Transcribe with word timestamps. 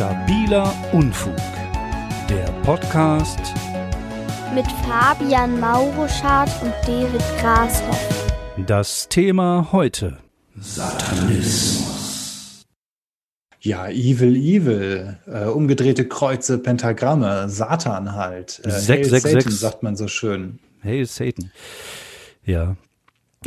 Stabiler 0.00 0.72
Unfug. 0.94 1.36
Der 2.26 2.46
Podcast 2.62 3.38
mit 4.54 4.64
Fabian 4.88 5.60
Mauruschardt 5.60 6.50
und 6.62 6.72
David 6.86 7.20
Grashoff. 7.38 8.32
Das 8.66 9.10
Thema 9.10 9.68
heute: 9.72 10.16
Satanismus. 10.58 12.64
Ja, 13.60 13.90
Evil, 13.90 14.36
Evil, 14.36 15.18
äh, 15.26 15.44
umgedrehte 15.44 16.08
Kreuze, 16.08 16.56
Pentagramme, 16.56 17.50
Satan 17.50 18.14
halt. 18.14 18.58
Äh, 18.64 18.70
666 18.70 19.60
sagt 19.60 19.82
man 19.82 19.96
so 19.96 20.08
schön. 20.08 20.60
Hey 20.80 21.04
Satan. 21.04 21.52
Ja, 22.46 22.74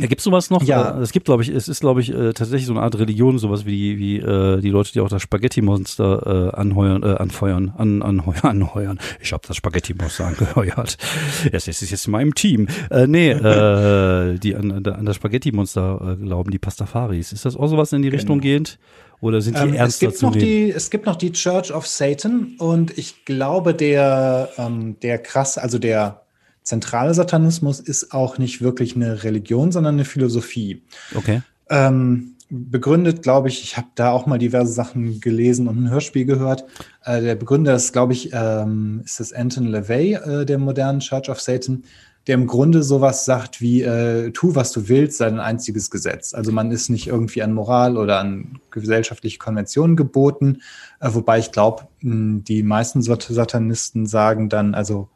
ja, 0.00 0.08
gibt 0.08 0.18
es 0.18 0.24
sowas 0.24 0.50
noch? 0.50 0.60
Ja. 0.64 0.98
Äh, 0.98 1.02
es 1.02 1.12
gibt, 1.12 1.26
glaube 1.26 1.44
ich, 1.44 1.50
es 1.50 1.68
ist, 1.68 1.78
glaube 1.78 2.00
ich, 2.00 2.12
äh, 2.12 2.32
tatsächlich 2.32 2.66
so 2.66 2.72
eine 2.72 2.82
Art 2.82 2.98
Religion, 2.98 3.38
sowas 3.38 3.64
wie, 3.64 3.96
wie 3.96 4.18
äh, 4.18 4.60
die 4.60 4.70
Leute, 4.70 4.90
die 4.92 4.98
auch 4.98 5.08
das 5.08 5.22
Spaghetti-Monster 5.22 6.50
äh, 6.52 6.56
anheuern, 6.56 7.04
äh, 7.04 7.14
anfeuern, 7.14 7.72
an, 7.78 8.02
anheuern, 8.02 8.42
anheuern. 8.42 8.98
Ich 9.20 9.32
habe 9.32 9.46
das 9.46 9.56
Spaghetti-Monster 9.56 10.26
angeheuert. 10.26 10.96
Es 11.52 11.68
ist 11.68 11.88
jetzt 11.88 12.06
in 12.06 12.10
meinem 12.10 12.34
Team. 12.34 12.66
Äh, 12.90 13.06
nee, 13.06 13.30
äh, 13.30 14.36
die 14.38 14.56
an, 14.56 14.84
an 14.84 15.06
das 15.06 15.14
Spaghetti-Monster 15.14 16.18
äh, 16.18 16.24
glauben, 16.24 16.50
die 16.50 16.58
Pastafaris. 16.58 17.32
Ist 17.32 17.44
das 17.44 17.56
auch 17.56 17.68
sowas 17.68 17.92
in 17.92 18.02
die 18.02 18.10
genau. 18.10 18.18
Richtung 18.18 18.40
gehend? 18.40 18.80
Oder 19.20 19.40
sind 19.40 19.56
die 19.56 19.62
ähm, 19.62 19.74
ernster 19.74 20.08
es 20.08 20.18
gibt 20.18 20.22
noch 20.22 20.32
die, 20.34 20.70
Es 20.70 20.90
gibt 20.90 21.06
noch 21.06 21.16
die 21.16 21.30
Church 21.30 21.72
of 21.72 21.86
Satan 21.86 22.56
und 22.58 22.98
ich 22.98 23.24
glaube, 23.24 23.74
der, 23.74 24.50
ähm, 24.58 24.98
der 25.00 25.18
krass, 25.18 25.56
also 25.56 25.78
der 25.78 26.23
zentrale 26.64 27.14
Satanismus 27.14 27.78
ist 27.78 28.12
auch 28.12 28.38
nicht 28.38 28.60
wirklich 28.62 28.96
eine 28.96 29.22
Religion, 29.22 29.70
sondern 29.70 29.94
eine 29.94 30.04
Philosophie. 30.04 30.82
Okay. 31.14 31.42
Ähm, 31.70 32.34
begründet, 32.50 33.22
glaube 33.22 33.48
ich, 33.48 33.62
ich 33.62 33.76
habe 33.76 33.88
da 33.94 34.10
auch 34.10 34.26
mal 34.26 34.38
diverse 34.38 34.72
Sachen 34.72 35.20
gelesen 35.20 35.68
und 35.68 35.82
ein 35.82 35.90
Hörspiel 35.90 36.24
gehört. 36.24 36.64
Äh, 37.04 37.20
der 37.20 37.34
Begründer 37.34 37.74
ist, 37.74 37.92
glaube 37.92 38.12
ich, 38.12 38.30
ähm, 38.32 39.02
ist 39.04 39.20
das 39.20 39.32
Anton 39.32 39.66
LaVey 39.66 40.14
äh, 40.14 40.44
der 40.44 40.58
modernen 40.58 41.00
Church 41.00 41.28
of 41.28 41.40
Satan, 41.40 41.84
der 42.26 42.36
im 42.36 42.46
Grunde 42.46 42.82
sowas 42.82 43.26
sagt 43.26 43.60
wie, 43.60 43.82
äh, 43.82 44.30
tu, 44.30 44.54
was 44.54 44.72
du 44.72 44.88
willst, 44.88 45.18
sei 45.18 45.26
ein 45.26 45.40
einziges 45.40 45.90
Gesetz. 45.90 46.32
Also 46.32 46.52
man 46.52 46.70
ist 46.70 46.88
nicht 46.88 47.08
irgendwie 47.08 47.42
an 47.42 47.52
Moral 47.52 47.98
oder 47.98 48.18
an 48.20 48.58
gesellschaftliche 48.70 49.38
Konventionen 49.38 49.96
geboten, 49.96 50.62
äh, 51.00 51.08
wobei 51.12 51.38
ich 51.38 51.52
glaube, 51.52 51.88
die 52.00 52.62
meisten 52.62 53.02
Satanisten 53.02 54.06
sagen 54.06 54.48
dann, 54.48 54.74
also 54.74 55.08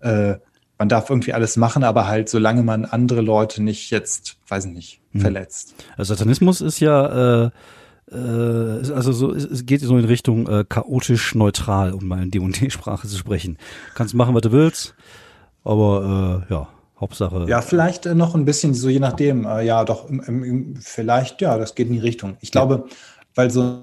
äh, 0.00 0.36
man 0.78 0.88
darf 0.88 1.10
irgendwie 1.10 1.32
alles 1.32 1.56
machen, 1.56 1.84
aber 1.84 2.06
halt, 2.06 2.28
solange 2.28 2.62
man 2.62 2.84
andere 2.84 3.20
Leute 3.20 3.62
nicht 3.62 3.90
jetzt, 3.90 4.36
weiß 4.48 4.66
ich 4.66 4.72
nicht, 4.72 5.00
mhm. 5.12 5.20
verletzt. 5.20 5.74
Also 5.96 6.14
Satanismus 6.14 6.60
ist 6.60 6.80
ja, 6.80 7.44
äh, 7.44 7.50
äh, 8.10 8.92
also 8.92 9.12
so, 9.12 9.32
es 9.32 9.64
geht 9.66 9.80
so 9.80 9.96
in 9.96 10.04
Richtung 10.04 10.46
äh, 10.48 10.64
chaotisch 10.68 11.34
neutral, 11.34 11.92
um 11.92 12.06
mal 12.06 12.22
in 12.22 12.30
D&D-Sprache 12.30 13.08
zu 13.08 13.16
sprechen. 13.16 13.58
Kannst 13.94 14.14
machen, 14.14 14.34
was 14.34 14.42
du 14.42 14.52
willst, 14.52 14.94
aber 15.64 16.44
äh, 16.48 16.52
ja, 16.52 16.68
Hauptsache. 17.00 17.46
Ja, 17.48 17.62
vielleicht 17.62 18.06
äh, 18.06 18.14
noch 18.14 18.34
ein 18.34 18.44
bisschen 18.44 18.74
so, 18.74 18.88
je 18.88 19.00
nachdem. 19.00 19.46
Äh, 19.46 19.64
ja, 19.64 19.84
doch, 19.84 20.08
im, 20.08 20.44
im, 20.44 20.76
vielleicht, 20.76 21.40
ja, 21.40 21.58
das 21.58 21.74
geht 21.74 21.88
in 21.88 21.94
die 21.94 22.00
Richtung. 22.00 22.36
Ich 22.40 22.50
glaube, 22.50 22.84
ja. 22.86 22.96
weil 23.34 23.50
so 23.50 23.82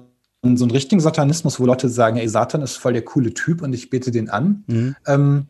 so 0.54 0.66
ein 0.66 0.70
richtigen 0.70 1.00
Satanismus, 1.00 1.58
wo 1.58 1.64
Leute 1.64 1.88
sagen, 1.88 2.18
ey, 2.18 2.28
Satan 2.28 2.60
ist 2.62 2.76
voll 2.76 2.92
der 2.92 3.02
coole 3.02 3.32
Typ 3.32 3.62
und 3.62 3.72
ich 3.72 3.88
bete 3.88 4.10
den 4.10 4.28
an, 4.28 4.64
mhm. 4.66 4.96
ähm, 5.06 5.46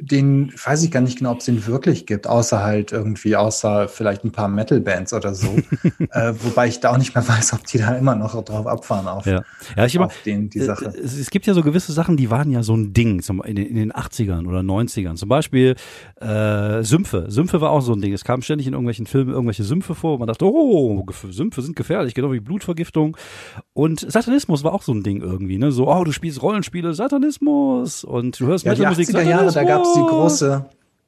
den 0.00 0.52
weiß 0.52 0.84
ich 0.84 0.90
gar 0.90 1.00
nicht 1.00 1.18
genau, 1.18 1.32
ob 1.32 1.38
es 1.38 1.46
den 1.46 1.66
wirklich 1.66 2.06
gibt, 2.06 2.28
außer 2.28 2.62
halt 2.62 2.92
irgendwie, 2.92 3.34
außer 3.34 3.88
vielleicht 3.88 4.24
ein 4.24 4.30
paar 4.30 4.48
Metal-Bands 4.48 5.12
oder 5.12 5.34
so. 5.34 5.48
äh, 6.10 6.34
wobei 6.40 6.68
ich 6.68 6.78
da 6.78 6.92
auch 6.92 6.98
nicht 6.98 7.14
mehr 7.14 7.26
weiß, 7.26 7.54
ob 7.54 7.64
die 7.66 7.78
da 7.78 7.96
immer 7.96 8.14
noch 8.14 8.40
drauf 8.44 8.66
abfahren 8.66 9.08
auf, 9.08 9.26
ja. 9.26 9.42
Ja, 9.76 9.86
ich 9.86 9.98
auf 9.98 10.14
den, 10.24 10.50
die 10.50 10.60
Sache. 10.60 10.86
Es, 10.86 11.18
es, 11.18 11.30
gibt 11.30 11.46
ja 11.46 11.54
so 11.54 11.62
gewisse 11.62 11.92
Sachen, 11.92 12.16
die 12.16 12.30
waren 12.30 12.50
ja 12.50 12.62
so 12.62 12.76
ein 12.76 12.92
Ding 12.92 13.22
in 13.44 13.56
den, 13.56 13.66
in 13.66 13.74
den 13.74 13.92
80ern 13.92 14.46
oder 14.46 14.60
90ern. 14.60 15.16
Zum 15.16 15.28
Beispiel 15.28 15.74
äh, 16.20 16.82
Sümpfe. 16.82 17.26
Sümpfe 17.28 17.60
war 17.60 17.70
auch 17.70 17.80
so 17.80 17.92
ein 17.92 18.00
Ding. 18.00 18.12
Es 18.12 18.24
kam 18.24 18.42
ständig 18.42 18.66
in 18.66 18.74
irgendwelchen 18.74 19.06
Filmen 19.06 19.32
irgendwelche 19.32 19.64
Sümpfe 19.64 19.94
vor 19.94 20.18
man 20.18 20.28
dachte, 20.28 20.44
oh, 20.44 21.04
Sümpfe 21.30 21.62
sind 21.62 21.76
gefährlich, 21.76 22.14
genau 22.14 22.32
wie 22.32 22.40
Blutvergiftung. 22.40 23.16
Und 23.78 24.10
Satanismus 24.10 24.64
war 24.64 24.74
auch 24.74 24.82
so 24.82 24.92
ein 24.92 25.04
Ding 25.04 25.20
irgendwie. 25.20 25.56
Ne? 25.56 25.70
So, 25.70 25.88
oh, 25.88 26.02
du 26.02 26.10
spielst 26.10 26.42
Rollenspiele, 26.42 26.94
Satanismus 26.94 28.02
und 28.02 28.40
du 28.40 28.46
hörst 28.48 28.64
ja, 28.64 28.72
Metal-Musik, 28.72 29.06
Satanismus. 29.06 29.40
Jahre, 29.40 29.52
da 29.52 29.62
gab's 29.62 29.92
die 29.92 30.00
große, 30.00 30.66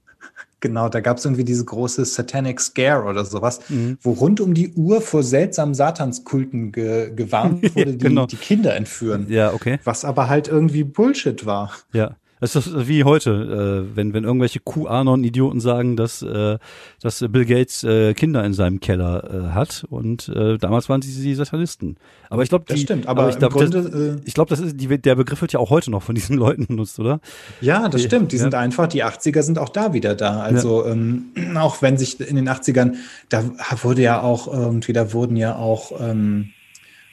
genau, 0.61 0.89
da 0.89 1.01
gab 1.01 1.17
es 1.17 1.25
irgendwie 1.25 1.43
diese 1.43 1.65
große 1.65 2.05
Satanic 2.05 2.61
Scare 2.61 3.07
oder 3.07 3.25
sowas, 3.25 3.59
mhm. 3.71 3.99
wo 4.03 4.13
rund 4.13 4.41
um 4.41 4.55
die 4.55 4.73
Uhr 4.75 5.01
vor 5.01 5.25
seltsamen 5.25 5.75
Satanskulten 5.75 6.71
ge 6.71 7.13
gewarnt 7.13 7.61
wurde, 7.75 7.95
die 7.95 8.07
genau. 8.07 8.27
die 8.27 8.37
Kinder 8.37 8.77
entführen. 8.77 9.27
Ja, 9.29 9.53
okay. 9.53 9.81
Was 9.83 10.05
aber 10.05 10.29
halt 10.29 10.47
irgendwie 10.47 10.85
Bullshit 10.85 11.45
war. 11.45 11.73
Ja. 11.93 12.15
Das 12.41 12.57
ist 12.57 12.89
wie 12.89 13.05
heute, 13.05 13.87
äh, 13.93 13.97
wenn, 13.97 14.15
wenn 14.15 14.25
irgendwelche 14.25 14.61
QAnon-Idioten 14.61 15.61
sagen, 15.61 15.97
dass, 15.97 16.23
äh, 16.23 16.59
dass 17.03 17.25
Bill 17.29 17.45
Gates 17.45 17.85
äh, 17.85 18.15
Kinder 18.15 18.45
in 18.45 18.55
seinem 18.55 18.81
Keller 18.81 19.51
äh, 19.51 19.55
hat 19.55 19.85
und 19.91 20.29
äh, 20.29 20.57
damals 20.57 20.89
waren 20.89 21.03
sie 21.03 21.23
die 21.23 21.35
Satanisten. 21.35 21.97
Aber 22.31 22.43
ich 22.43 22.49
glaube, 22.49 22.65
das 22.67 22.81
stimmt. 22.81 23.07
Aber, 23.07 23.23
aber 23.23 23.31
ich 23.31 23.39
glaube, 23.39 23.67
das, 23.67 23.87
äh, 23.87 24.17
ich 24.25 24.35
glaube, 24.35 24.49
das 24.49 24.61
ist 24.61 24.81
die, 24.81 24.89
der 24.99 25.15
Begriff 25.17 25.41
wird 25.43 25.53
ja 25.53 25.61
auch 25.61 25.71
heute 25.71 25.91
noch 25.91 26.03
von 26.03 26.15
diesen 26.15 26.37
Leuten 26.39 26.67
benutzt, 26.67 26.99
oder? 26.99 27.21
Ja, 27.61 27.89
das 27.89 28.01
die, 28.01 28.07
stimmt. 28.07 28.33
Die 28.33 28.37
ja. 28.37 28.43
sind 28.43 28.55
einfach, 28.55 28.87
die 28.87 29.05
80er 29.05 29.43
sind 29.43 29.59
auch 29.59 29.69
da 29.69 29.93
wieder 29.93 30.15
da. 30.15 30.41
Also 30.41 30.87
ja. 30.87 30.93
ähm, 30.93 31.33
auch 31.57 31.83
wenn 31.83 31.99
sich 31.99 32.21
in 32.21 32.37
den 32.37 32.49
80ern, 32.49 32.95
da 33.29 33.45
wurde 33.83 34.03
ja 34.03 34.23
auch 34.23 34.49
irgendwie, 34.49 34.93
da 34.93 35.13
wurden 35.13 35.37
ja 35.37 35.57
auch 35.57 35.93
ähm, 36.01 36.51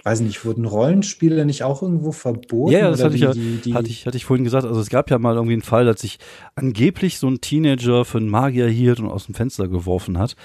weiß 0.08 0.22
nicht, 0.22 0.46
wurden 0.46 0.64
Rollenspiele 0.64 1.46
nicht 1.46 1.64
auch 1.64 1.82
irgendwo 1.82 2.14
verboten? 2.14 2.72
Ja, 2.72 2.80
ja 2.80 2.92
das 2.92 3.04
hatte 3.04 3.16
ich 3.16 3.22
ja, 3.22 3.34
die, 3.34 3.58
die 3.58 3.74
hatte 3.74 3.90
ich, 3.90 4.06
hatte 4.06 4.16
ich 4.16 4.24
vorhin 4.24 4.46
gesagt. 4.46 4.66
Also 4.66 4.80
es 4.80 4.90
gab 4.90 5.12
ja 5.12 5.20
mal 5.20 5.36
irgendwie 5.36 5.54
einen 5.54 5.62
Fall, 5.62 5.84
dass 5.84 6.00
sich 6.00 6.18
angeblich 6.56 7.20
so 7.20 7.28
ein 7.28 7.42
Teenager 7.42 8.06
für 8.06 8.18
einen 8.18 8.30
Magier 8.30 8.70
hielt 8.70 9.02
und 9.02 9.10
aus 9.10 9.26
dem 9.26 9.36
Fenster 9.36 9.68
geworfen 9.68 10.18
hat 10.18 10.38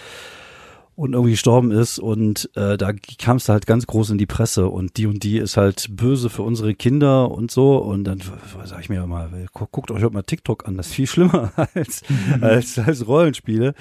und 0.97 1.13
irgendwie 1.13 1.31
gestorben 1.31 1.71
ist 1.71 2.01
und 2.01 2.51
äh, 2.55 2.77
da 2.77 2.93
kam 3.19 3.37
es 3.37 3.49
halt 3.49 3.67
ganz 3.67 3.87
groß 3.87 4.11
in 4.11 4.19
die 4.19 4.27
Presse 4.27 4.67
und 4.67 4.97
die 4.97 5.07
und 5.07 5.23
die 5.23 5.39
ist 5.39 5.57
halt 5.57 5.87
böse 5.91 6.29
für 6.29 6.43
unsere 6.43 6.75
Kinder 6.75 7.31
und 7.31 7.53
so 7.53 7.79
und 7.79 8.05
dann 8.05 8.21
sag 8.65 8.81
ich 8.81 8.89
mir 8.89 9.07
mal, 9.07 9.31
guckt 9.53 9.91
euch 9.93 10.03
heute 10.03 10.13
mal 10.13 10.23
TikTok 10.23 10.67
an, 10.67 10.77
das 10.77 10.89
ist 10.89 10.95
viel 10.95 11.07
schlimmer 11.07 11.53
als, 11.75 12.03
als, 12.41 12.79
als 12.79 13.07
Rollenspiele. 13.07 13.75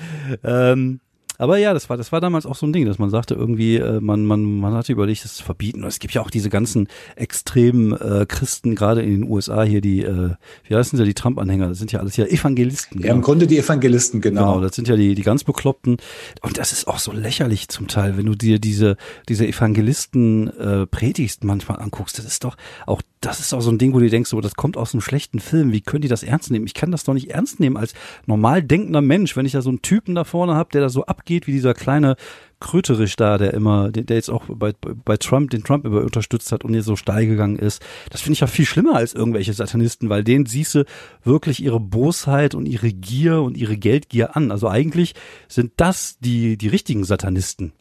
Ähm, 0.43 0.99
aber 1.41 1.57
ja, 1.57 1.73
das 1.73 1.89
war, 1.89 1.97
das 1.97 2.11
war 2.11 2.21
damals 2.21 2.45
auch 2.45 2.55
so 2.55 2.67
ein 2.67 2.71
Ding, 2.71 2.85
dass 2.85 2.99
man 2.99 3.09
sagte 3.09 3.33
irgendwie, 3.33 3.77
äh, 3.77 3.99
man, 3.99 4.27
man, 4.27 4.59
man 4.59 4.75
hatte 4.75 4.91
überlegt, 4.91 5.25
das 5.25 5.33
zu 5.33 5.43
verbieten. 5.43 5.81
Und 5.81 5.87
es 5.87 5.97
gibt 5.97 6.13
ja 6.13 6.21
auch 6.21 6.29
diese 6.29 6.51
ganzen 6.51 6.87
extremen 7.15 7.93
äh, 7.93 8.27
Christen, 8.27 8.75
gerade 8.75 9.01
in 9.01 9.09
den 9.09 9.23
USA 9.23 9.63
hier, 9.63 9.81
die, 9.81 10.03
äh, 10.03 10.35
wie 10.65 10.75
heißen 10.75 10.99
sie, 10.99 11.03
die 11.03 11.15
Trump-Anhänger, 11.15 11.67
das 11.67 11.79
sind 11.79 11.91
ja 11.91 11.99
alles 11.99 12.15
ja 12.15 12.25
Evangelisten. 12.25 12.99
Ja, 12.99 13.07
genau. 13.07 13.15
im 13.15 13.21
Grunde 13.23 13.47
die 13.47 13.57
Evangelisten, 13.57 14.21
genau. 14.21 14.53
Genau, 14.53 14.61
das 14.61 14.75
sind 14.75 14.87
ja 14.87 14.95
die, 14.95 15.15
die 15.15 15.23
ganz 15.23 15.43
Bekloppten. 15.43 15.97
Und 16.43 16.59
das 16.59 16.73
ist 16.73 16.87
auch 16.87 16.99
so 16.99 17.11
lächerlich 17.11 17.69
zum 17.69 17.87
Teil, 17.87 18.17
wenn 18.17 18.27
du 18.27 18.35
dir 18.35 18.59
diese, 18.59 18.95
diese 19.27 19.47
Evangelisten 19.47 20.47
äh, 20.59 20.85
predigst 20.85 21.43
manchmal 21.43 21.79
anguckst. 21.79 22.19
Das 22.19 22.25
ist 22.25 22.43
doch 22.43 22.55
auch, 22.85 23.01
das 23.21 23.39
ist 23.39 23.53
auch 23.53 23.61
so 23.61 23.71
ein 23.71 23.77
Ding, 23.77 23.93
wo 23.93 23.99
du 23.99 24.09
denkst, 24.09 24.29
so, 24.29 24.41
das 24.41 24.55
kommt 24.55 24.77
aus 24.77 24.93
einem 24.93 25.01
schlechten 25.01 25.39
Film. 25.39 25.71
Wie 25.71 25.81
können 25.81 26.01
die 26.01 26.07
das 26.07 26.23
ernst 26.23 26.51
nehmen? 26.51 26.67
Ich 26.67 26.73
kann 26.73 26.91
das 26.91 27.03
doch 27.03 27.13
nicht 27.13 27.31
ernst 27.31 27.59
nehmen 27.59 27.77
als 27.77 27.93
normal 28.25 28.61
denkender 28.61 29.01
Mensch, 29.01 29.35
wenn 29.35 29.45
ich 29.45 29.53
da 29.53 29.61
so 29.61 29.69
einen 29.69 29.81
Typen 29.81 30.15
da 30.15 30.23
vorne 30.23 30.55
habe, 30.55 30.69
der 30.71 30.81
da 30.81 30.89
so 30.89 31.05
abgeht 31.05 31.31
geht 31.31 31.47
wie 31.47 31.53
dieser 31.53 31.73
kleine 31.73 32.17
Kröterich 32.59 33.15
da, 33.15 33.37
der 33.37 33.53
immer, 33.53 33.89
der, 33.89 34.15
jetzt 34.15 34.29
auch 34.29 34.43
bei, 34.47 34.73
bei 34.73 35.15
Trump, 35.15 35.49
den 35.49 35.63
Trump 35.63 35.85
immer 35.85 36.01
unterstützt 36.01 36.51
hat 36.51 36.65
und 36.65 36.73
hier 36.73 36.83
so 36.83 36.97
steil 36.97 37.25
gegangen 37.25 37.57
ist. 37.57 37.81
Das 38.09 38.21
finde 38.21 38.33
ich 38.33 38.41
ja 38.41 38.47
viel 38.47 38.65
schlimmer 38.65 38.95
als 38.95 39.13
irgendwelche 39.13 39.53
Satanisten, 39.53 40.09
weil 40.09 40.25
denen 40.25 40.45
siehst 40.45 40.75
du 40.75 40.85
wirklich 41.23 41.63
ihre 41.63 41.79
Bosheit 41.79 42.53
und 42.53 42.65
ihre 42.65 42.91
Gier 42.91 43.41
und 43.41 43.55
ihre 43.55 43.77
Geldgier 43.77 44.35
an. 44.35 44.51
Also 44.51 44.67
eigentlich 44.67 45.15
sind 45.47 45.71
das 45.77 46.19
die, 46.19 46.57
die 46.57 46.67
richtigen 46.67 47.05
Satanisten. 47.05 47.71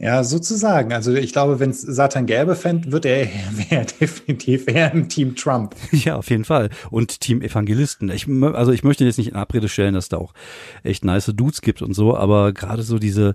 Ja, 0.00 0.24
sozusagen. 0.24 0.94
Also 0.94 1.12
ich 1.14 1.34
glaube, 1.34 1.60
wenn 1.60 1.70
es 1.70 1.82
Satan 1.82 2.24
gäbe, 2.24 2.56
fänd, 2.56 2.90
wird 2.90 3.04
er 3.04 3.28
wäre 3.70 3.84
definitiv 4.00 4.66
eher 4.66 4.92
im 4.92 5.10
Team 5.10 5.36
Trump. 5.36 5.76
Ja, 5.92 6.16
auf 6.16 6.30
jeden 6.30 6.44
Fall. 6.44 6.70
Und 6.90 7.20
Team 7.20 7.42
Evangelisten. 7.42 8.10
Ich, 8.10 8.26
also 8.26 8.72
ich 8.72 8.82
möchte 8.82 9.04
jetzt 9.04 9.18
nicht 9.18 9.28
in 9.28 9.36
Abrede 9.36 9.68
stellen, 9.68 9.92
dass 9.92 10.08
da 10.08 10.16
auch 10.16 10.32
echt 10.82 11.04
nice 11.04 11.26
Dudes 11.34 11.60
gibt 11.60 11.82
und 11.82 11.92
so, 11.92 12.16
aber 12.16 12.52
gerade 12.54 12.82
so 12.82 12.98
diese, 12.98 13.34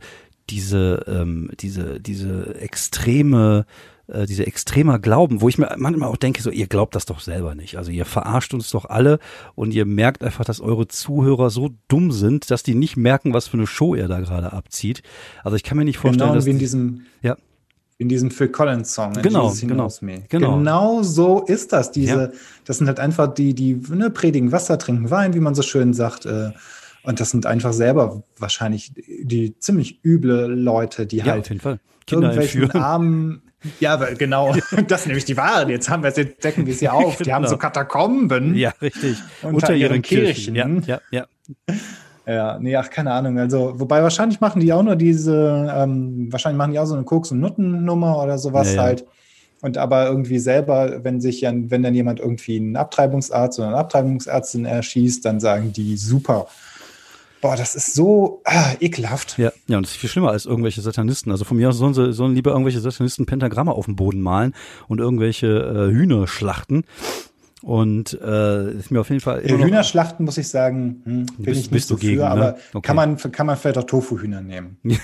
diese, 0.49 1.05
ähm, 1.07 1.51
diese, 1.59 1.99
diese 1.99 2.55
extreme 2.55 3.65
äh, 4.07 4.25
diese 4.25 4.45
extremer 4.45 4.99
Glauben, 4.99 5.41
wo 5.41 5.49
ich 5.49 5.57
mir 5.57 5.73
manchmal 5.77 6.09
auch 6.09 6.17
denke, 6.17 6.41
so 6.41 6.51
ihr 6.51 6.67
glaubt 6.67 6.95
das 6.95 7.05
doch 7.05 7.19
selber 7.19 7.55
nicht. 7.55 7.77
Also 7.77 7.91
ihr 7.91 8.05
verarscht 8.05 8.53
uns 8.53 8.69
doch 8.69 8.85
alle 8.85 9.19
und 9.55 9.73
ihr 9.73 9.85
merkt 9.85 10.23
einfach, 10.23 10.45
dass 10.45 10.61
eure 10.61 10.87
Zuhörer 10.87 11.49
so 11.49 11.71
dumm 11.87 12.11
sind, 12.11 12.51
dass 12.51 12.63
die 12.63 12.75
nicht 12.75 12.97
merken, 12.97 13.33
was 13.33 13.47
für 13.47 13.57
eine 13.57 13.67
Show 13.67 13.95
ihr 13.95 14.07
da 14.07 14.19
gerade 14.19 14.53
abzieht. 14.53 15.01
Also 15.43 15.55
ich 15.55 15.63
kann 15.63 15.77
mir 15.77 15.85
nicht 15.85 15.97
vorstellen, 15.97 16.29
genau 16.29 16.35
dass 16.35 16.45
wie 16.45 16.51
in 16.51 16.59
diesem 16.59 17.01
ja 17.21 17.35
in 17.97 18.09
diesem 18.09 18.29
Phil 18.29 18.49
Collins 18.49 18.93
Song. 18.93 19.13
Genau, 19.13 19.53
genau, 19.53 19.89
genau. 20.27 20.57
Genau 20.57 21.01
so 21.01 21.43
ist 21.43 21.71
das. 21.71 21.91
Diese, 21.91 22.31
ja. 22.33 22.39
das 22.65 22.77
sind 22.77 22.87
halt 22.87 22.99
einfach 22.99 23.33
die, 23.33 23.53
die 23.53 23.81
ne, 23.89 24.09
predigen 24.09 24.51
Wasser, 24.51 24.77
trinken 24.77 25.09
Wein, 25.11 25.33
wie 25.33 25.39
man 25.39 25.55
so 25.55 25.61
schön 25.61 25.93
sagt. 25.93 26.25
Äh, 26.25 26.51
und 27.03 27.19
das 27.19 27.29
sind 27.29 27.45
einfach 27.45 27.71
selber 27.71 28.23
wahrscheinlich 28.37 28.91
die 28.95 29.57
ziemlich 29.59 30.03
üble 30.03 30.47
Leute, 30.47 31.05
die 31.05 31.17
ja, 31.17 31.25
halt 31.25 31.49
irgendwelchen 31.49 32.63
entführen. 32.63 32.81
armen 32.83 33.41
Ja, 33.79 33.93
aber 33.93 34.13
genau, 34.13 34.53
das 34.87 35.03
sind 35.03 35.07
nämlich 35.09 35.25
die 35.25 35.37
Wahren. 35.37 35.69
Jetzt 35.69 35.89
haben 35.89 36.03
wir 36.03 36.11
jetzt 36.11 36.43
decken 36.43 36.65
wir 36.65 36.73
sie 36.73 36.89
auf. 36.89 37.17
Die 37.21 37.33
haben 37.33 37.43
Genau. 37.43 37.51
so 37.53 37.57
Katakomben 37.57 38.55
Ja, 38.55 38.71
richtig. 38.81 39.17
unter, 39.41 39.73
ihren 39.75 40.01
Kirchen. 40.01 40.55
Ja, 40.55 40.67
ja, 40.85 40.99
ja. 41.11 41.25
Ja, 42.27 42.57
nee, 42.59 42.75
ach, 42.75 42.89
keine 42.89 43.11
Ahnung. 43.11 43.37
Also, 43.37 43.79
wobei 43.79 44.01
wahrscheinlich 44.01 44.41
machen 44.41 44.59
die 44.59 44.73
auch 44.73 44.81
nur 44.81 44.95
diese, 44.95 45.71
ähm, 45.75 46.27
wahrscheinlich 46.31 46.57
machen 46.57 46.71
die 46.71 46.79
auch 46.79 46.85
so 46.87 46.95
eine 46.95 47.03
Koks- 47.03 47.31
und 47.31 47.39
Nuttennummer 47.39 48.21
oder 48.23 48.37
sowas 48.39 48.69
Ja, 48.69 48.75
ja. 48.77 48.81
halt. 48.83 49.05
Und 49.61 49.77
aber 49.77 50.07
irgendwie 50.07 50.39
selber, 50.39 51.03
wenn 51.03 51.21
sich 51.21 51.41
ja, 51.41 51.51
wenn 51.53 51.81
dann 51.83 51.93
jemand 51.95 52.19
irgendwie 52.19 52.57
einen 52.57 52.75
Abtreibungsarzt 52.75 53.59
oder 53.59 53.69
eine 53.69 53.77
Abtreibungsärztin 53.77 54.65
erschießt, 54.65 55.23
dann 55.23 55.39
sagen 55.39 55.71
die 55.71 55.97
super. 55.97 56.47
Boah, 57.45 57.55
das 57.55 57.75
ist 57.75 57.93
so 57.93 58.41
ah, 58.43 58.71
ekelhaft. 58.79 59.37
Ja, 59.37 59.51
ja, 59.67 59.77
und 59.77 59.85
das 59.85 59.91
ist 59.91 59.97
viel 59.97 60.09
schlimmer 60.09 60.31
als 60.31 60.47
irgendwelche 60.47 60.81
Satanisten. 60.81 61.29
Also 61.29 61.45
von 61.45 61.57
mir 61.57 61.69
aus 61.69 61.77
sollen 61.77 61.93
sie 61.93 62.11
sollen 62.11 62.33
lieber 62.33 62.49
irgendwelche 62.49 62.79
Satanisten 62.79 63.27
Pentagramme 63.27 63.71
auf 63.71 63.85
dem 63.85 63.95
Boden 63.95 64.19
malen 64.19 64.55
und 64.87 64.99
irgendwelche 64.99 65.45
äh, 65.45 65.93
Hühner 65.93 66.25
schlachten. 66.25 66.85
Und 67.61 68.19
äh, 68.19 68.71
ist 68.71 68.89
mir 68.89 68.99
auf 69.01 69.09
jeden 69.09 69.21
Fall 69.21 69.41
immer 69.41 69.63
Hühnerschlachten 69.63 70.25
muss 70.25 70.39
ich 70.39 70.47
sagen, 70.47 71.01
hm, 71.03 71.25
bin 71.27 71.35
bist- 71.37 71.47
ich 71.49 71.55
nicht 71.57 71.71
bist 71.71 71.87
so 71.89 71.95
du 71.95 72.01
gegen, 72.01 72.15
für, 72.17 72.23
ne? 72.23 72.29
aber 72.31 72.57
Okay. 72.73 72.81
kann, 72.87 72.95
man, 72.95 73.17
kann 73.17 73.45
man 73.45 73.57
vielleicht 73.57 73.77
auch 73.77 73.83
Tofu-Hühner 73.83 74.41
nehmen. 74.41 74.77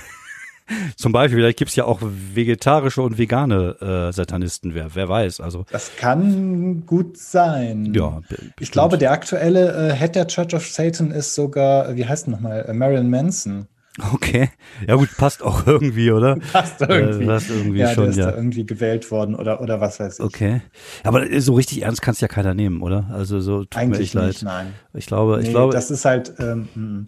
zum 0.96 1.12
Beispiel, 1.12 1.40
vielleicht 1.40 1.58
gibt's 1.60 1.76
ja 1.76 1.86
auch 1.86 2.00
vegetarische 2.02 3.02
und 3.02 3.18
vegane 3.18 3.76
äh, 3.82 4.14
Satanisten, 4.14 4.74
wer, 4.74 4.96
wer 4.96 5.10
weiß. 5.10 5.42
Also 5.42 5.66
Das 5.72 5.96
kann 5.98 6.86
gut 6.86 7.18
sein. 7.18 7.94
ja, 7.94 8.22
Ich 8.60 8.72
glaube, 8.72 8.98
der 8.98 9.12
aktuelle 9.12 9.90
äh, 9.92 9.96
Head 9.96 10.16
der 10.16 10.28
Church 10.28 10.54
of 10.56 10.66
Satan 10.66 11.12
ist 11.12 11.36
sogar, 11.36 11.90
äh, 11.90 11.96
wie 11.96 12.06
heißt 12.06 12.28
nochmal, 12.28 12.66
äh, 12.68 12.74
Marilyn 12.74 13.10
Manson. 13.10 13.68
Okay. 14.14 14.50
Ja 14.88 14.96
gut, 14.96 15.10
passt 15.18 15.44
auch 15.44 15.68
irgendwie, 15.68 16.12
oder? 16.12 16.38
Passt 16.54 16.80
irgendwie. 16.80 17.26
Äh, 17.26 17.28
passt 17.28 17.50
irgendwie 17.50 17.80
ja, 17.80 17.94
schon, 17.94 18.04
der 18.06 18.12
ist 18.12 18.18
ja. 18.18 18.32
da 18.32 18.38
irgendwie 18.38 18.66
gewählt 18.66 19.12
worden 19.12 19.36
oder, 19.36 19.60
oder 19.60 19.82
was 19.82 20.00
weiß 20.00 20.20
ich. 20.20 20.26
Okay. 20.26 20.62
Aber 21.04 21.26
so 21.42 21.56
richtig 21.56 21.82
ernst 21.82 22.02
kann's 22.02 22.22
ja 22.22 22.30
keiner 22.30 22.54
nehmen, 22.54 22.82
oder? 22.82 23.10
Also 23.12 23.42
so 23.42 23.66
tut 23.66 23.76
mir 23.76 23.82
Eigentlich 23.82 24.00
echt 24.08 24.14
leid. 24.14 24.28
nicht, 24.30 24.44
nein. 24.44 24.74
Ich 24.94 25.08
glaube, 25.08 25.40
ich 25.42 25.48
Nee, 25.48 25.52
glaube, 25.52 25.74
das 25.74 25.92
ist 25.92 26.06
halt, 26.06 26.34
ähm, 26.40 26.70
mm. 26.74 27.08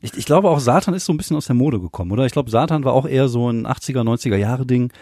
Ich, 0.00 0.16
ich 0.16 0.26
glaube 0.26 0.48
auch 0.48 0.60
Satan 0.60 0.94
ist 0.94 1.04
so 1.04 1.12
ein 1.12 1.16
bisschen 1.16 1.36
aus 1.36 1.46
der 1.46 1.54
Mode 1.54 1.80
gekommen, 1.80 2.10
oder? 2.12 2.26
Ich 2.26 2.32
glaube, 2.32 2.50
Satan 2.50 2.84
war 2.84 2.92
auch 2.92 3.06
eher 3.06 3.28
so 3.28 3.50
ein 3.50 3.66
80er, 3.66 4.02
90er 4.02 4.36
Jahre 4.36 4.66
Ding. 4.66 4.92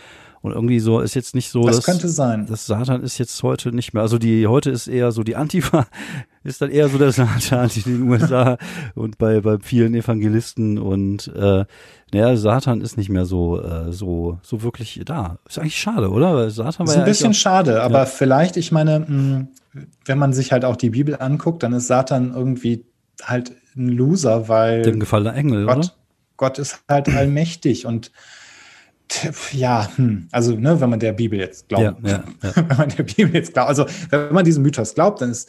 Und 0.42 0.52
irgendwie 0.52 0.78
so 0.78 1.00
ist 1.00 1.14
jetzt 1.14 1.34
nicht 1.34 1.50
so, 1.50 1.66
das 1.66 1.76
dass, 1.76 1.84
könnte 1.84 2.08
sein. 2.08 2.46
das 2.48 2.66
Satan 2.66 3.02
ist 3.02 3.18
jetzt 3.18 3.42
heute 3.42 3.72
nicht 3.72 3.94
mehr. 3.94 4.02
Also 4.04 4.16
die 4.16 4.46
heute 4.46 4.70
ist 4.70 4.86
eher 4.86 5.10
so 5.10 5.24
die 5.24 5.34
Antifa, 5.34 5.86
ist 6.44 6.62
dann 6.62 6.70
eher 6.70 6.88
so 6.88 6.98
der 6.98 7.10
Satan 7.10 7.68
in 7.74 7.82
den 7.82 8.02
USA 8.02 8.56
und 8.94 9.18
bei, 9.18 9.40
bei 9.40 9.58
vielen 9.58 9.94
Evangelisten 9.94 10.78
und 10.78 11.26
äh, 11.34 11.64
naja, 12.12 12.36
Satan 12.36 12.80
ist 12.80 12.96
nicht 12.96 13.08
mehr 13.08 13.24
so, 13.24 13.60
äh, 13.60 13.92
so, 13.92 14.38
so 14.42 14.62
wirklich 14.62 15.00
da. 15.04 15.38
Ist 15.48 15.58
eigentlich 15.58 15.80
schade, 15.80 16.10
oder? 16.10 16.36
Weil 16.36 16.50
Satan 16.50 16.86
war 16.86 16.86
ist 16.86 16.92
ein 16.92 17.00
ja 17.00 17.04
bisschen 17.06 17.26
eigentlich 17.26 17.40
schade, 17.40 17.82
aber 17.82 18.06
vielleicht, 18.06 18.56
ich 18.56 18.70
meine, 18.70 19.00
mh, 19.00 19.46
wenn 20.04 20.18
man 20.18 20.32
sich 20.32 20.52
halt 20.52 20.64
auch 20.64 20.76
die 20.76 20.90
Bibel 20.90 21.16
anguckt, 21.18 21.64
dann 21.64 21.72
ist 21.72 21.88
Satan 21.88 22.32
irgendwie 22.34 22.84
halt 23.24 23.52
ein 23.76 23.88
Loser, 23.88 24.48
weil 24.48 24.82
dem 24.82 25.00
gefallener 25.00 25.34
Engel, 25.34 25.64
oder? 25.64 25.74
Gott, 25.74 25.96
Gott 26.36 26.58
ist 26.58 26.82
halt 26.88 27.08
allmächtig 27.08 27.86
und 27.86 28.10
ja, 29.52 29.88
hm, 29.96 30.28
also 30.32 30.56
ne, 30.56 30.80
wenn 30.80 30.90
man 30.90 30.98
der 30.98 31.12
Bibel 31.12 31.38
jetzt 31.38 31.68
glaubt, 31.68 31.84
Ja, 32.04 32.10
ja, 32.10 32.24
ja. 32.42 32.52
wenn 32.68 32.76
man 32.76 32.88
der 32.88 33.04
Bibel 33.04 33.32
jetzt 33.34 33.52
glaubt, 33.54 33.68
also 33.68 33.86
wenn 34.10 34.32
man 34.34 34.44
diesem 34.44 34.62
Mythos 34.62 34.94
glaubt, 34.94 35.20
dann 35.20 35.30
ist 35.30 35.48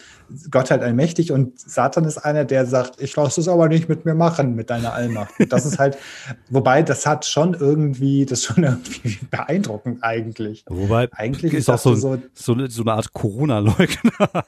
Gott 0.52 0.70
halt 0.70 0.82
allmächtig 0.84 1.32
und 1.32 1.60
Satan 1.60 2.06
ist 2.06 2.20
einer, 2.20 2.46
der 2.46 2.66
sagt, 2.68 3.02
ich 3.02 3.16
lasse 3.16 3.42
es 3.42 3.48
aber 3.48 3.68
nicht 3.68 3.90
mit 3.90 4.06
mir 4.06 4.14
machen, 4.14 4.56
mit 4.56 4.70
deiner 4.70 4.94
Allmacht. 4.94 5.34
Das 5.50 5.66
ist 5.66 5.80
halt, 5.80 5.98
wobei 6.50 6.84
das 6.84 7.06
hat 7.08 7.26
schon 7.26 7.56
irgendwie, 7.56 8.26
das 8.26 8.40
ist 8.40 8.46
schon 8.46 8.64
irgendwie 8.64 9.18
beeindruckend 9.32 10.04
eigentlich. 10.04 10.64
Wobei, 10.68 11.08
Eigentlich 11.14 11.54
ist 11.54 11.68
auch 11.70 11.74
das 11.74 11.84
so, 11.84 11.96
so- 11.96 12.18
so, 12.34 12.68
so 12.68 12.82
eine 12.84 12.94
Art 12.94 13.12
Corona-Leugner. 13.14 14.46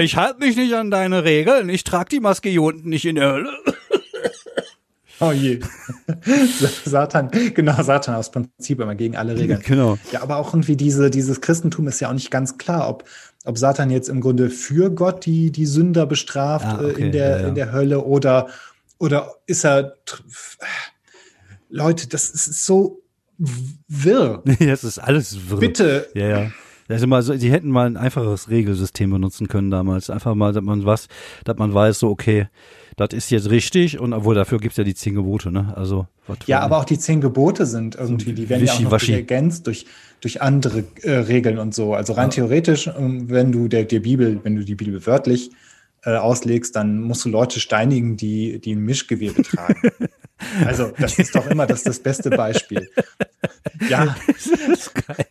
ich 0.00 0.16
halte 0.16 0.38
mich 0.40 0.56
nicht 0.56 0.74
an 0.74 0.90
deine 0.90 1.24
Regeln, 1.24 1.68
ich 1.68 1.84
trage 1.84 2.08
die 2.10 2.20
Maske 2.20 2.48
hier 2.48 2.62
unten 2.62 2.88
nicht 2.88 3.04
in 3.04 3.14
der 3.14 3.32
Hölle. 3.32 3.50
Oh 5.22 5.32
je. 5.32 5.60
Satan, 6.84 7.30
genau, 7.54 7.82
Satan 7.82 8.14
aus 8.14 8.30
Prinzip 8.30 8.80
immer 8.80 8.94
gegen 8.94 9.16
alle 9.16 9.36
Regeln. 9.36 9.60
Genau. 9.66 9.98
Ja, 10.12 10.22
aber 10.22 10.36
auch 10.36 10.54
irgendwie 10.54 10.76
diese, 10.76 11.10
dieses 11.10 11.42
Christentum 11.42 11.88
ist 11.88 12.00
ja 12.00 12.08
auch 12.08 12.14
nicht 12.14 12.30
ganz 12.30 12.56
klar, 12.56 12.88
ob, 12.88 13.04
ob 13.44 13.58
Satan 13.58 13.90
jetzt 13.90 14.08
im 14.08 14.20
Grunde 14.20 14.48
für 14.48 14.90
Gott 14.90 15.26
die, 15.26 15.50
die 15.50 15.66
Sünder 15.66 16.06
bestraft 16.06 16.64
Ah, 16.64 16.80
äh, 16.80 16.90
okay, 16.90 17.06
in, 17.06 17.12
der, 17.12 17.28
ja, 17.28 17.40
ja. 17.40 17.48
in 17.48 17.54
der 17.54 17.72
Hölle 17.72 18.02
oder, 18.04 18.48
oder 18.98 19.34
ist 19.46 19.64
er. 19.64 19.94
Leute, 21.68 22.08
das 22.08 22.30
ist 22.30 22.64
so 22.64 23.02
wirr. 23.38 24.42
Das 24.58 24.84
ist 24.84 24.98
alles 24.98 25.50
wirr. 25.50 25.58
Bitte. 25.58 26.08
Ja, 26.14 26.28
ja. 26.28 26.50
Das 26.90 26.96
ist 26.96 27.04
immer 27.04 27.22
so, 27.22 27.36
die 27.36 27.52
hätten 27.52 27.68
mal 27.68 27.86
ein 27.86 27.96
einfacheres 27.96 28.50
Regelsystem 28.50 29.10
benutzen 29.10 29.46
können 29.46 29.70
damals. 29.70 30.10
Einfach 30.10 30.34
mal, 30.34 30.52
dass 30.52 30.64
man 30.64 30.84
was, 30.84 31.06
dass 31.44 31.56
man 31.56 31.72
weiß, 31.72 32.00
so, 32.00 32.08
okay, 32.08 32.48
das 32.96 33.10
ist 33.12 33.30
jetzt 33.30 33.48
richtig 33.48 34.00
und 34.00 34.12
obwohl 34.12 34.34
dafür 34.34 34.58
gibt's 34.58 34.76
ja 34.76 34.82
die 34.82 34.96
zehn 34.96 35.14
Gebote, 35.14 35.52
ne? 35.52 35.72
Also, 35.76 36.08
Ja, 36.46 36.58
aber 36.58 36.78
auch 36.78 36.84
die 36.84 36.98
zehn 36.98 37.20
Gebote 37.20 37.64
sind 37.64 37.94
irgendwie, 37.94 38.32
die 38.32 38.48
werden 38.48 38.66
ja 38.66 38.72
auch 38.72 38.80
noch 38.80 39.08
ergänzt 39.08 39.68
durch, 39.68 39.86
durch 40.20 40.42
andere 40.42 40.82
äh, 41.02 41.12
Regeln 41.12 41.60
und 41.60 41.76
so. 41.76 41.94
Also 41.94 42.14
rein 42.14 42.30
theoretisch, 42.30 42.88
ähm, 42.88 43.30
wenn 43.30 43.52
du 43.52 43.68
der, 43.68 43.84
der 43.84 44.00
Bibel, 44.00 44.40
wenn 44.42 44.56
du 44.56 44.64
die 44.64 44.74
Bibel 44.74 45.06
wörtlich 45.06 45.52
äh, 46.02 46.16
auslegst, 46.16 46.74
dann 46.74 47.02
musst 47.02 47.24
du 47.24 47.28
Leute 47.28 47.60
steinigen, 47.60 48.16
die, 48.16 48.58
die 48.58 48.74
ein 48.74 48.80
Mischgewebe 48.80 49.42
tragen. 49.42 49.92
also, 50.66 50.90
das 50.98 51.20
ist 51.20 51.36
doch 51.36 51.46
immer 51.46 51.68
das, 51.68 51.84
das 51.84 52.00
beste 52.00 52.30
Beispiel. 52.30 52.90
Ja, 53.88 54.14
das 54.26 54.46
ist 54.46 54.94
geil. 55.06 55.26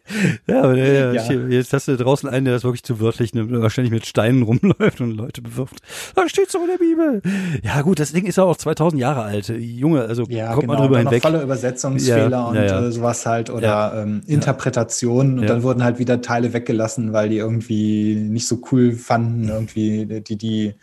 Ja, 0.47 0.63
aber 0.63 0.75
ja, 0.75 1.13
Ja. 1.13 1.31
Jetzt 1.47 1.73
hast 1.73 1.87
du 1.87 1.97
draußen 1.97 2.29
einen, 2.29 2.45
der 2.45 2.53
das 2.53 2.63
wirklich 2.63 2.83
zu 2.83 2.99
wörtlich 2.99 3.33
nimmt, 3.33 3.51
und 3.51 3.61
wahrscheinlich 3.61 3.91
mit 3.91 4.05
Steinen 4.05 4.43
rumläuft 4.49 5.01
und 5.01 5.11
Leute 5.11 5.41
bewirft. 5.41 5.77
Da 6.15 6.27
steht's 6.27 6.53
doch 6.53 6.61
in 6.61 6.67
der 6.67 6.77
Bibel. 6.77 7.21
Ja, 7.63 7.81
gut, 7.81 7.99
das 7.99 8.11
Ding 8.11 8.25
ist 8.25 8.37
ja 8.37 8.43
auch 8.43 8.57
2000 8.57 9.01
Jahre 9.01 9.23
alt. 9.23 9.49
Junge, 9.49 10.01
also 10.01 10.23
ja 10.29 10.53
kommt 10.53 10.61
genau. 10.61 10.73
man 10.73 10.81
drüber 10.81 10.99
hinweg. 10.99 11.21
volle 11.21 11.41
Übersetzungsfehler 11.41 12.29
Ja, 12.29 12.45
und. 12.47 12.57
Äh, 12.57 12.91
sowas 12.91 13.25
halt 13.25 13.49
oder 13.49 14.03
ähm, 14.03 14.21
Interpretationen 14.27 15.39
und 15.39 15.47
dann 15.47 15.63
wurden 15.63 15.83
halt 15.83 15.99
wieder 15.99 16.21
Teile 16.21 16.53
weggelassen, 16.53 17.13
weil 17.13 17.29
die 17.29 17.37
irgendwie 17.37 18.15
nicht 18.15 18.47
so 18.47 18.61
cool 18.71 18.93
fanden, 18.93 19.49
irgendwie 19.49 20.05
die, 20.05 20.37
die, 20.37 20.75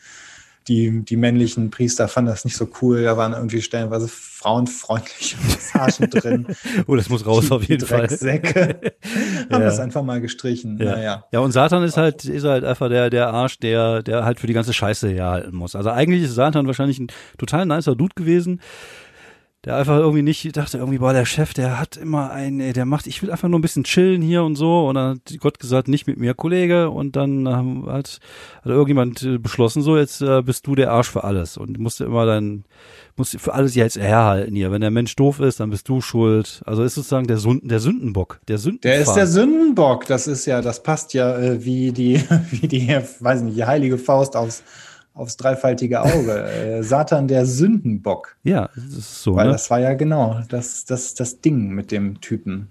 die, 0.68 1.04
die 1.04 1.16
männlichen 1.16 1.70
Priester 1.70 2.08
fanden 2.08 2.30
das 2.30 2.44
nicht 2.44 2.56
so 2.56 2.68
cool, 2.82 3.02
da 3.04 3.16
waren 3.16 3.32
irgendwie 3.32 3.62
stellenweise 3.62 4.08
frauenfreundliche 4.08 5.36
Passagen 5.36 6.10
drin. 6.10 6.46
Oh, 6.86 6.96
das 6.96 7.08
muss 7.08 7.24
raus 7.26 7.50
auf 7.50 7.62
jeden 7.64 7.86
Fall. 7.86 8.06
Drecksäcke 8.06 8.92
haben 9.50 9.50
Ja. 9.50 9.58
das 9.60 9.78
einfach 9.78 10.02
mal 10.02 10.20
gestrichen. 10.20 10.78
Ja. 10.78 10.96
Naja. 10.96 11.24
ja, 11.32 11.40
und 11.40 11.52
Satan 11.52 11.82
ist 11.82 11.96
halt, 11.96 12.24
ist 12.24 12.44
halt 12.44 12.64
einfach 12.64 12.88
der, 12.88 13.10
der 13.10 13.28
Arsch, 13.28 13.58
der, 13.58 14.02
der 14.02 14.24
halt 14.24 14.40
für 14.40 14.46
die 14.46 14.52
ganze 14.54 14.72
Scheiße 14.72 15.08
herhalten 15.08 15.54
muss. 15.56 15.76
Also 15.76 15.90
eigentlich 15.90 16.22
ist 16.22 16.34
Satan 16.34 16.66
wahrscheinlich 16.66 16.98
ein 16.98 17.08
total 17.38 17.66
nicer 17.66 17.94
Dude 17.94 18.14
gewesen, 18.14 18.60
der 19.66 19.74
einfach 19.74 19.98
irgendwie 19.98 20.22
nicht 20.22 20.56
dachte, 20.56 20.78
irgendwie, 20.78 20.98
boah, 20.98 21.12
der 21.12 21.24
Chef, 21.24 21.52
der 21.52 21.80
hat 21.80 21.96
immer 21.96 22.30
einen, 22.30 22.60
ey, 22.60 22.72
der 22.72 22.86
macht, 22.86 23.08
ich 23.08 23.20
will 23.20 23.32
einfach 23.32 23.48
nur 23.48 23.58
ein 23.58 23.62
bisschen 23.62 23.82
chillen 23.82 24.22
hier 24.22 24.44
und 24.44 24.54
so. 24.54 24.86
Und 24.86 24.94
dann 24.94 25.16
hat 25.16 25.40
Gott 25.40 25.58
gesagt, 25.58 25.88
nicht 25.88 26.06
mit 26.06 26.18
mir, 26.18 26.34
Kollege. 26.34 26.88
Und 26.88 27.16
dann 27.16 27.46
ähm, 27.46 27.84
hat, 27.88 28.20
hat 28.62 28.66
irgendjemand 28.66 29.24
äh, 29.24 29.38
beschlossen, 29.38 29.82
so, 29.82 29.96
jetzt 29.96 30.22
äh, 30.22 30.40
bist 30.42 30.68
du 30.68 30.76
der 30.76 30.92
Arsch 30.92 31.10
für 31.10 31.24
alles. 31.24 31.56
Und 31.56 31.80
musste 31.80 32.04
immer 32.04 32.24
dein, 32.26 32.64
musst 33.16 33.40
für 33.40 33.54
alles 33.54 33.74
jetzt 33.74 33.98
herhalten 33.98 34.54
hier. 34.54 34.70
Wenn 34.70 34.82
der 34.82 34.92
Mensch 34.92 35.16
doof 35.16 35.40
ist, 35.40 35.58
dann 35.58 35.70
bist 35.70 35.88
du 35.88 36.00
schuld. 36.00 36.62
Also 36.64 36.84
ist 36.84 36.94
sozusagen 36.94 37.26
der, 37.26 37.38
Sünden, 37.38 37.68
der 37.68 37.80
Sündenbock, 37.80 38.38
der 38.46 38.58
Sündenbock. 38.58 38.82
Der 38.82 39.00
ist 39.00 39.14
der 39.14 39.26
Sündenbock, 39.26 40.06
das 40.06 40.28
ist 40.28 40.46
ja, 40.46 40.62
das 40.62 40.84
passt 40.84 41.12
ja 41.12 41.36
äh, 41.36 41.64
wie 41.64 41.90
die, 41.90 42.22
wie 42.52 42.68
die, 42.68 42.88
weiß 43.18 43.42
nicht, 43.42 43.56
die 43.56 43.64
heilige 43.64 43.98
Faust 43.98 44.36
aufs, 44.36 44.62
aufs 45.16 45.36
dreifaltige 45.36 46.02
Auge. 46.02 46.44
äh, 46.44 46.82
Satan 46.82 47.26
der 47.26 47.46
Sündenbock. 47.46 48.36
Ja, 48.44 48.68
das 48.74 48.84
ist 48.84 49.22
so, 49.22 49.34
Weil 49.34 49.46
ne? 49.46 49.52
das 49.52 49.70
war 49.70 49.80
ja 49.80 49.94
genau 49.94 50.40
das, 50.48 50.84
das, 50.84 51.14
das 51.14 51.40
Ding 51.40 51.70
mit 51.70 51.90
dem 51.90 52.20
Typen. 52.20 52.70